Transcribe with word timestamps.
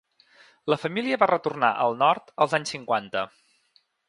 La 0.73 0.77
família 0.85 1.19
va 1.25 1.29
retornar 1.31 1.69
al 1.85 1.95
nord 2.01 2.33
als 2.47 2.57
anys 2.61 2.75
cinquanta. 2.79 3.29